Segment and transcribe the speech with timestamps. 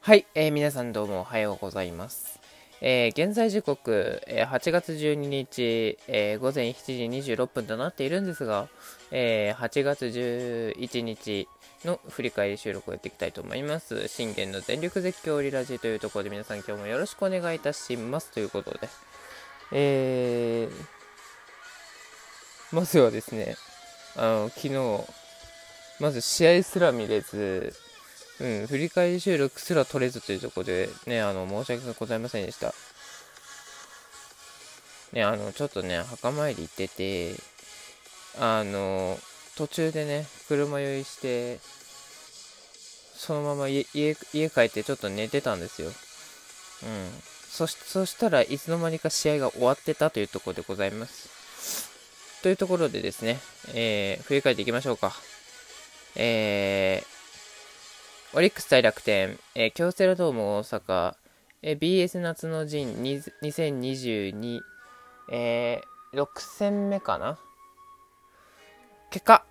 [0.00, 2.40] はい、えー、皆さんどうもおはようございます。
[2.80, 8.68] えー、現在時刻、えー、8月12日、えー、午前7時26分となっているんですが、
[9.10, 11.48] えー、8月11日
[11.84, 14.08] の振り返り収録をやっていきたいと思います。
[14.08, 18.88] 信玄の全力絶叫リラジーというところで皆さん今日もよろしくお願いいたしますということで、
[19.72, 20.96] えー、
[22.72, 23.56] まずはですね、
[24.16, 25.04] あの、昨日、
[26.00, 27.74] まず試合すら見れず、
[28.38, 32.74] うん、振り返り収録すら取れずというところで、ね、あの、申し訳ございませんでした。
[35.12, 37.34] ね、あの、ちょっとね、墓参り行ってて、
[38.38, 39.18] あの、
[39.56, 41.60] 途中でね、車酔いして、
[43.14, 45.88] そのまま家家帰ってちょっと寝てたんですよ。
[45.88, 45.90] う
[46.86, 47.10] ん。
[47.48, 51.30] そしそしたらいつの間にか試合が終わってたというところでございます。
[52.42, 53.40] というところでですね、
[53.72, 55.14] えー、振り返っていきましょうか。
[56.14, 57.15] えー、
[58.36, 61.14] オリックス対楽天、えー、京セラドーム大阪、
[61.62, 64.60] えー、BS 夏の陣2022、
[65.32, 67.38] えー、6戦目かな？
[69.10, 69.42] 結果、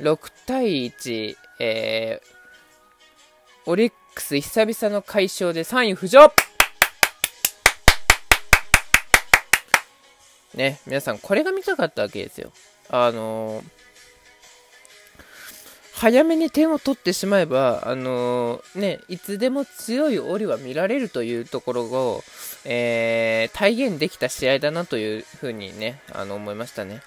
[0.00, 6.32] 6対1、えー、オリックス久々の快勝で3位浮上。
[10.56, 12.50] ね、皆さんこれが見たかったわけですよ。
[12.90, 13.85] あのー
[15.96, 22.22] 早めに点を取ってしまえば、あのー、ね、いつでも強い折は見られるというところを、
[22.66, 27.00] えー、体現できた試合だなというふうにね、あの、思いましたね。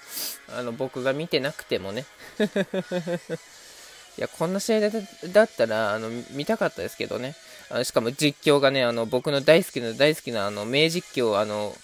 [0.52, 2.04] あの、僕が見てなくてもね。
[4.18, 7.36] いや、こんな試合だったら、あの、見たかったですけどね。
[7.68, 11.76] あのしかも実況がね、あの、僕の大好きな大好きな、あの、名実況、あの、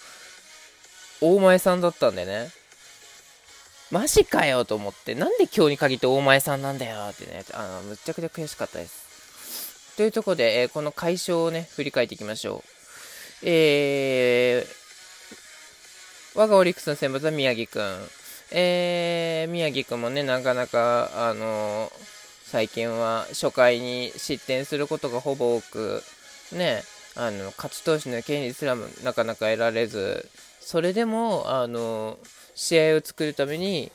[1.21, 2.51] 大前さんだったんでね。
[3.91, 9.95] マジかよと思って、なんで今日に限って大前さんなんだよってね、あの、むちゃくちゃ悔しかったです。
[9.97, 12.63] というところで、えー、この解消をね、振り返っていきましょう。
[13.45, 18.09] えー、我がオリックスの選抜は宮城くん。
[18.51, 21.93] えー、宮城くんもね、なかなか、あのー、
[22.45, 26.03] 最近は初回に失点することがほぼ多く、
[26.53, 26.83] ね、
[27.15, 30.29] あの、勝ち投手の権利すらもなかなか得られず、
[30.61, 33.93] それでも、あのー試合を作るために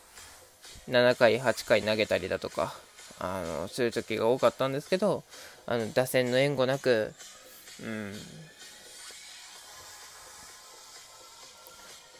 [0.88, 2.76] 7回、8回投げたりだとか、
[3.20, 5.24] あの、する時が多かったんですけど、
[5.66, 7.14] あの、打線の援護なく、
[7.82, 8.14] うん、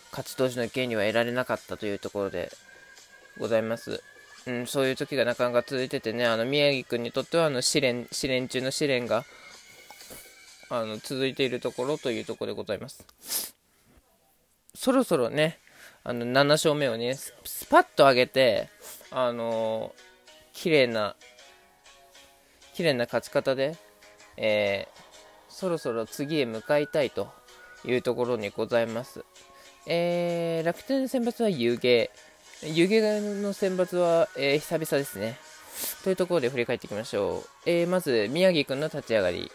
[0.10, 2.52] 勝ち投手の権利は得られなかったというところで
[3.38, 4.04] ございます。
[4.48, 9.26] うん、そういう時がなかなか続いててね、あの、宮城君にとっては、あの、試練、試練中の試練が、
[10.70, 13.54] あの、続いているところというところでございます。
[14.74, 15.60] そろそろね、
[16.04, 18.70] あの、7勝目をね、スパッと上げて、
[19.12, 20.02] あのー、
[20.54, 21.16] 綺麗な、
[22.74, 23.76] 綺麗な勝ち方で、
[24.38, 25.02] えー、
[25.48, 27.30] そろそろ次へ向かいたいと
[27.86, 29.24] いうところにございます。
[29.86, 32.10] えー、楽天の選抜は遊芸。
[32.64, 35.38] 遊芸の選抜は、えー、久々ですね。
[36.04, 37.70] というところで振り返っていきましょう。
[37.70, 39.52] えー、まず、宮城くんの立ち上がり。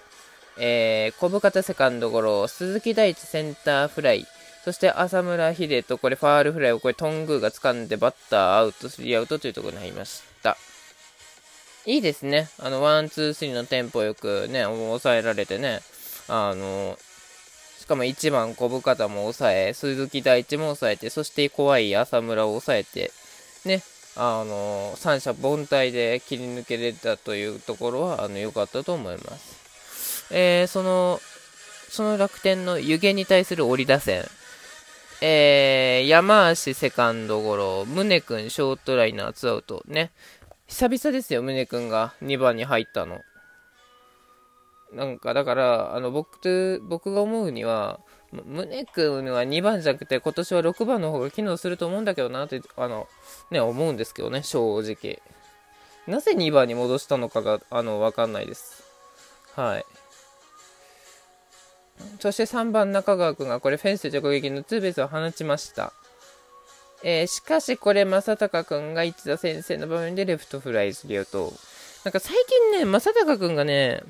[0.58, 4.26] えー、小深田セカンドゴロ、鈴木大地センターフライ、
[4.66, 10.56] そして浅村秀人、これファールフライをこれ頓宮が掴んでバッターアウト、スリーアウトというところに入りました。
[11.84, 12.48] いいですね。
[12.58, 15.82] あの、ワン、ツー、スリーのテンポよくね、抑えられてね、
[16.26, 16.98] あの、
[17.78, 23.12] しかも1番小深田も抑え、鈴木大地も抑えて、そして怖い浅村を抑えて、
[23.66, 23.84] ね、
[24.16, 30.34] あの、三者凡退で切り抜けれたというところは、あの、良かったと思います。
[30.34, 31.20] えー、その、
[31.88, 34.24] その楽天の湯気に対する折り打線。
[35.22, 39.82] えー、山足セカンドゴロ、宗君ショートライナーツアウト。
[39.86, 40.12] ね。
[40.66, 43.20] 久々ですよ、宗君が2番に入ったの。
[44.92, 48.00] なんか、だから、あの、僕と、僕が思うには、
[48.32, 53.08] 宗君は2番じゃなくて、今年は6番の方が機能すると思うんだけどなって、あの、
[53.50, 55.22] ね、思うんですけどね、正直。
[56.06, 58.84] なぜ2番に戻したのかが、あの、わかんないです。
[59.54, 59.84] はい。
[62.20, 65.92] そして3番中川君がこれフェンス直撃のツーベースを放ちました。
[67.02, 71.52] えー、しかしこれ正隆君が一田先生の場面でレフトフライするよと。
[72.04, 74.02] なんか最近ね、正隆君がね、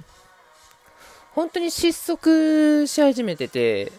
[1.35, 3.93] 本当に失速し始めてて、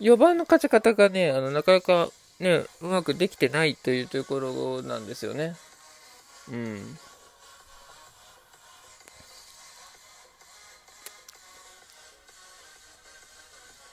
[0.00, 2.08] 4番の勝ち方がね、あの、なかなか
[2.38, 5.56] ね、うまくできてないというところなんですよね。
[6.50, 6.98] うん。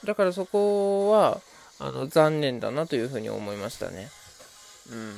[0.05, 1.41] だからそこは、
[1.79, 4.09] あの、残念だなというふうに思いましたね。
[4.91, 5.15] うん。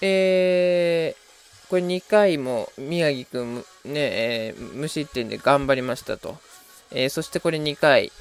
[0.00, 3.64] えー、これ2回も宮城くん、ね、
[3.94, 6.36] えー、無失点で頑張りましたと。
[6.90, 8.12] えー、そしてこれ2回。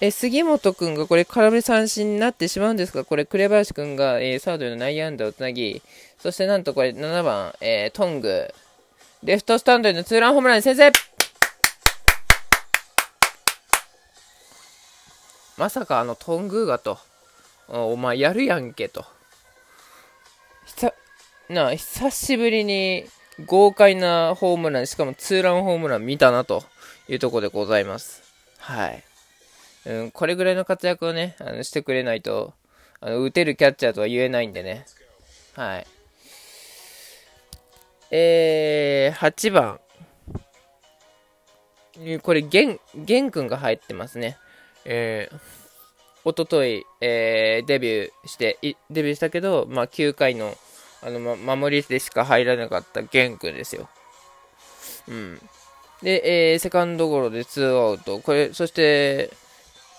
[0.00, 5.80] え杉本くんがこれ空振り三振になってしまうんですが、これ紅林くんが、えー、サードへの内野安打をつなぎ、
[6.18, 8.52] そしてなんとこれ7番、えー、トング、
[9.22, 10.90] レフトスタンドへのツーランホームラン先制
[15.56, 16.98] まさかあのトングーがと、
[17.68, 19.04] お前やるやんけと。
[20.66, 20.94] 久、
[21.48, 23.04] な久しぶりに
[23.46, 26.64] 豪快なホームラン、しかもツーランホームラン見たなと
[27.08, 28.22] いうところでございます。
[28.58, 29.02] はい。
[29.84, 32.54] うん、これぐらいの活躍をね、あのしてくれないと、
[33.00, 34.86] あの打てるキャッチャーとは言えないんでね。
[35.54, 35.86] はい。
[38.10, 39.80] えー、8番。
[42.22, 44.38] これ、ゲン、ゲン君が入ってますね。
[44.84, 45.38] えー、
[46.24, 50.56] おととい、えー、デビューして、デビューしたけど、まあ、9回の、
[51.02, 53.88] あの、ま、守りでしか入らなかったゲン君ですよ。
[55.08, 55.40] うん。
[56.02, 58.20] で、えー、セカンドゴロで2アウト。
[58.20, 59.30] これ、そして、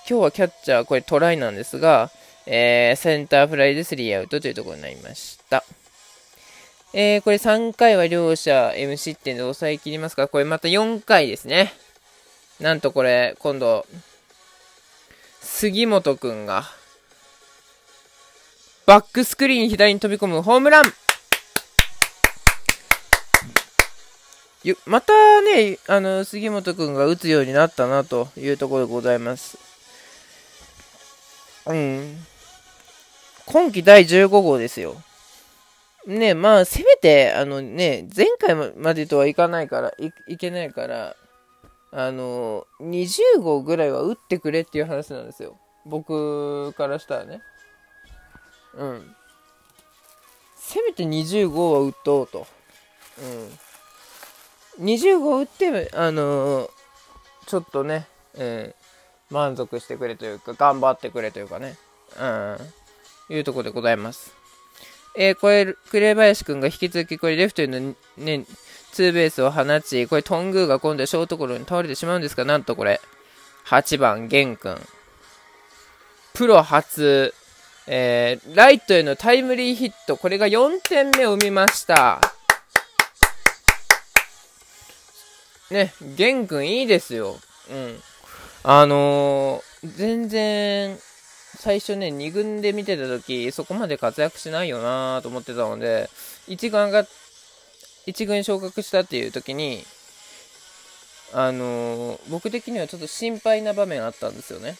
[0.09, 2.11] 今日はキャッチャー、これトライなんですが、
[2.45, 5.63] えー、センターフライで3アウトというところになりました。
[6.93, 11.73] えー、これ3回は両者 M 失点で抑えきりますが、これまた4回ですね。
[12.59, 13.85] なんとこれ、今度、
[15.55, 16.65] 杉本くんが、
[18.85, 20.83] バックスクリーン左に飛び込むホームラン
[24.87, 29.57] またね、あの、杉本くんが打つようになったなというところでございます。
[31.67, 32.17] うん。
[33.45, 35.01] 今季第15号ですよ。
[36.07, 41.15] ねまあ、せめて、あのね、前回までとはいかないから、いいけないから、
[41.95, 45.57] あの、20号ぐらいは打ってくれっていう話なんですよ。
[45.85, 47.41] 僕からしたらね。
[48.73, 49.15] うん。
[50.55, 52.47] せめて20号は打とうと。
[54.79, 54.85] うん。
[54.85, 56.69] 20号打って、あの
[57.45, 58.73] ちょっとね、うん、
[59.29, 61.77] 満足してくれというか、頑張ってくれというかね、
[62.19, 64.33] うん、いうとこでございます。
[65.15, 68.45] えー、これ、紅林くんが引き続き、これ、レフトへのね、
[68.93, 73.01] ツーベースを放ち、これ、トングーが今度はショートゴロに倒れてしまうんですが、なんとこれ、
[73.65, 74.79] 8番、ゲン君。
[76.33, 77.33] プロ初、
[77.87, 82.21] えー、ライトへのタイムリーヒット、これが4点目を生みました。
[85.71, 87.39] ね、ゲン君いいですよ。
[87.71, 87.99] うん。
[88.61, 90.99] あのー、全然、
[91.57, 96.11] 最初ね、2軍で見てた時、そこまで活躍しないよなと思ってたので、
[96.47, 97.07] 1軍上がっ、
[98.07, 99.85] 1軍昇格したっていう時に、
[101.33, 104.75] あのー、僕的にはちょっと心配な場面あったんですよね。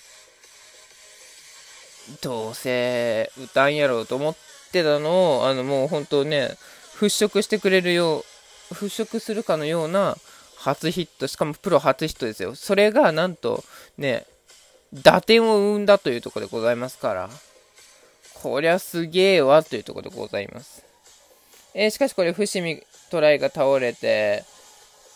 [2.22, 4.36] どうせ、歌うんやろうと思っ
[4.72, 6.58] てたのを、あの、もう本当ね、
[7.00, 8.26] 払拭してくれるよ
[8.72, 10.18] う、払拭するかのような、
[10.58, 12.56] 初ヒット、しかもプロ初ヒットですよ。
[12.56, 13.64] それがなんと
[13.98, 14.26] ね、
[14.94, 17.30] 打点を生んだというところでございますから、
[18.36, 20.93] こりゃすげえわというところでございます。
[21.74, 24.44] えー、しかしこれ、伏見トライが倒れて、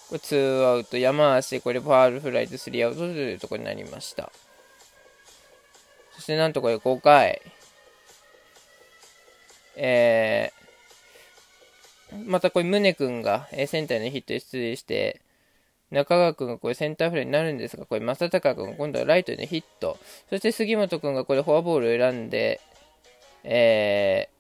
[0.10, 4.32] これ2アウト、山足、これファールフライで3アウトというところになりました。
[6.16, 7.42] そしてなんとこれ5回、
[9.76, 15.22] えー、またこれ、宗君が、えセンターにヒットで出塁して、
[15.92, 19.98] 中川君がこれセンターフライになるんですが、これ正隆君が今度はライトでヒット。
[20.30, 22.60] そして杉本君がこれフォアボールを選んで、
[23.44, 24.37] えー、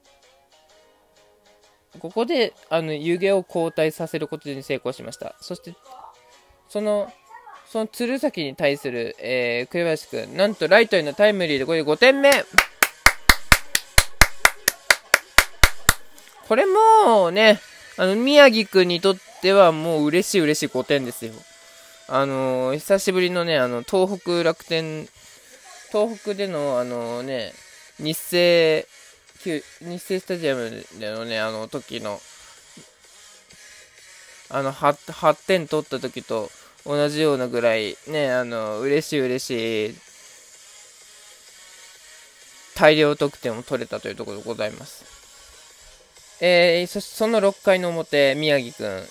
[1.99, 5.35] ここで、あの、湯気を交代させることに成功しました。
[5.41, 5.73] そして、
[6.69, 7.11] その、
[7.69, 12.31] その鶴崎に対する、えー、栗林君、なんとライトへのタイムリーでこれで5点目
[16.47, 17.59] これもね、
[17.97, 21.33] あの、宮城君にとってはもう嬉しい嬉しい5点ですよ。
[22.07, 25.09] あのー、久しぶりのね、あの、東北楽天、
[25.91, 27.51] 東北での、あのね、
[27.99, 28.87] 日生、
[29.43, 29.63] 日
[29.99, 32.19] 生スタジアムでのね、あの時の、
[34.49, 36.49] あの8、8点取った時と
[36.85, 39.95] 同じようなぐらい、ね、あの、嬉しい嬉しい、
[42.75, 45.03] 大量得点を取れたというところでございます。
[46.39, 49.03] えー、そその6回の表、宮城君、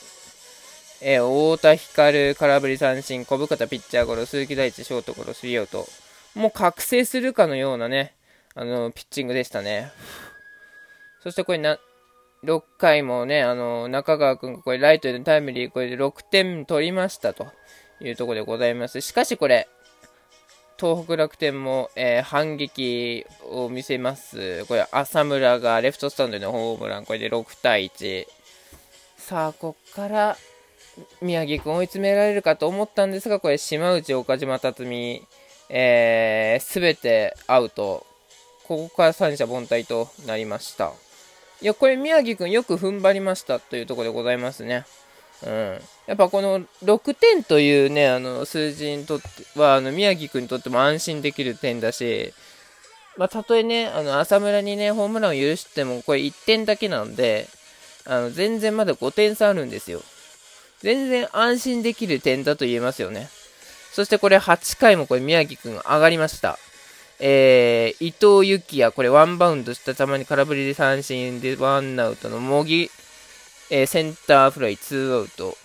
[1.03, 5.87] えー、太田光、空振り三振、小深田ピッチャーゴロ、鈴木大地、ショートゴロ、スリーアウト。
[6.35, 8.15] もう覚醒するかのようなね、
[8.57, 9.93] あの、ピッチングでしたね。
[11.23, 11.79] そしてこれな、
[12.43, 17.49] 6回もね、あの、中川君がこれライトでタイムリー、これで6点取りましたと
[18.01, 19.01] いうところでございます。
[19.03, 19.69] しかしこれ、
[20.79, 24.65] 東北楽天も、えー、反撃を見せます。
[24.67, 28.27] これ、浅村がレフトスタンドのホームラン、これで6対1。
[29.19, 30.37] さあ、こっから
[31.21, 35.23] 宮城君追い詰められるかと思ったんですが、これ、島内、岡島辰巳、
[35.69, 38.07] えー、べてアウト。
[38.67, 40.93] ここから三者凡退となりました。
[41.63, 44.85] いや、これ宮城くんよく踏ん張りましたというところでございますね。
[45.45, 45.81] うん。
[46.07, 49.27] やっぱこの6点というね、あの数字にとって
[49.59, 52.33] は、あの宮城くんにとっても安心できる点だし、
[53.17, 57.49] まあ、たとえね、あの浅村にね、ホームランを許しても、これ1点だけなんで、
[58.05, 60.03] あの全然まだ5点差あるんですよ。
[60.81, 63.29] 全然安心できる点だと言えますよね。
[63.93, 66.59] そしてこれ8回もこれ宮城くん上がりました。
[67.19, 72.91] えー、伊藤裕季也、これワンバウンドした球に空振りで三振でワンアウトの茂木、
[73.71, 75.57] えー、センターフライツーアウト。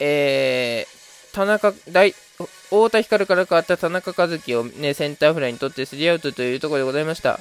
[0.00, 2.14] えー、田中、大、
[2.70, 7.40] 太田光から変わった田中和基をね、センターフライにとってスリーアウトというところでございました。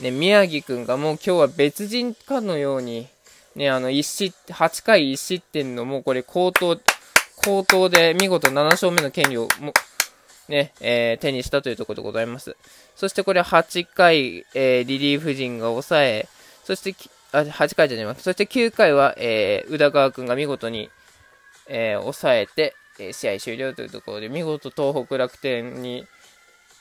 [0.00, 3.08] ね、宮城くんがもう今日は別人かのように、
[3.54, 6.80] ね、あの、1失、8回1失点のもうこれ高騰、
[7.36, 9.74] 高騰で見事7勝目の権利をも、
[10.50, 12.56] ね、えー、手にしたというところでございます。
[12.96, 16.28] そしてこれ8回、えー、リリーフ陣が抑え、
[16.64, 16.94] そして、
[17.32, 18.22] あ、8回じゃないます。
[18.22, 20.90] そして9回は、えー、宇田川君が見事に、
[21.68, 26.06] えー、抑えて、え試合終了というところで、見事東北楽天に、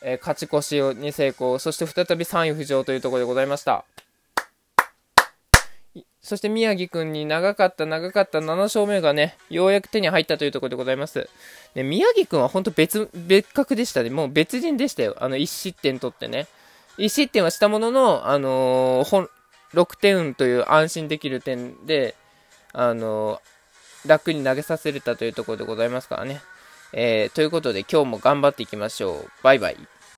[0.01, 3.85] え勝ち越しに成功、そして再び3位浮上というところでございました。
[6.21, 11.29] そして宮城くんに長かった長かった7勝目がね、ようやく手に入ったというところでございます。
[11.75, 14.09] で宮城くんは本当別、別格でしたね。
[14.09, 15.15] もう別人でしたよ。
[15.19, 16.47] あの、1失点取ってね。
[16.97, 19.29] 1失点はしたものの、あのー、
[19.73, 22.15] 6点という安心できる点で、
[22.73, 26.41] あのー、楽に投げさせれたというところでございますからね。
[26.91, 29.29] えー、ということで今日も頑張っていきましょう。
[29.43, 29.77] バイバイ。